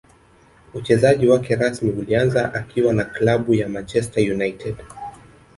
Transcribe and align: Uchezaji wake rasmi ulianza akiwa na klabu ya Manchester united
Uchezaji 0.73 1.27
wake 1.27 1.55
rasmi 1.55 1.89
ulianza 1.91 2.53
akiwa 2.53 2.93
na 2.93 3.03
klabu 3.05 3.53
ya 3.53 3.69
Manchester 3.69 4.31
united 4.33 4.75